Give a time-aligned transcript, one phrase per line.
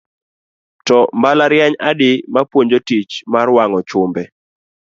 [0.87, 4.23] To mbalariany adi ma puonjo tich mar wang'o chumbe.